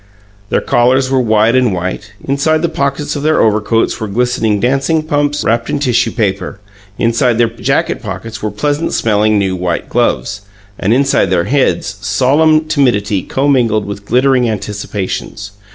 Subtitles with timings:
[0.49, 5.03] Their collars were wide and white; inside the pockets of their overcoats were glistening dancing
[5.03, 6.59] pumps, wrapped in tissue paper;
[6.97, 10.41] inside their jacket pockets were pleasant smelling new white gloves,
[10.79, 15.51] and inside their heads solemn timidity commingled with glittering anticipations.